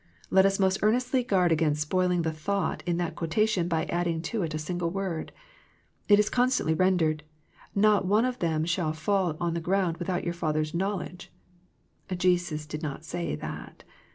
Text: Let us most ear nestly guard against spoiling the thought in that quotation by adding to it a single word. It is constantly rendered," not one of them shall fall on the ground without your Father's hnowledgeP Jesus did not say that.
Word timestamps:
Let 0.31 0.47
us 0.47 0.57
most 0.59 0.79
ear 0.81 0.89
nestly 0.89 1.21
guard 1.23 1.51
against 1.51 1.83
spoiling 1.83 2.23
the 2.23 2.31
thought 2.33 2.81
in 2.87 2.97
that 2.97 3.13
quotation 3.15 3.67
by 3.67 3.85
adding 3.85 4.23
to 4.33 4.41
it 4.41 4.55
a 4.55 4.57
single 4.57 4.89
word. 4.89 5.31
It 6.07 6.17
is 6.17 6.27
constantly 6.27 6.73
rendered," 6.73 7.21
not 7.75 8.07
one 8.07 8.25
of 8.25 8.39
them 8.39 8.65
shall 8.65 8.93
fall 8.93 9.37
on 9.39 9.53
the 9.53 9.59
ground 9.61 9.97
without 9.97 10.23
your 10.23 10.33
Father's 10.33 10.71
hnowledgeP 10.71 11.27
Jesus 12.17 12.65
did 12.65 12.81
not 12.81 13.05
say 13.05 13.35
that. 13.35 13.83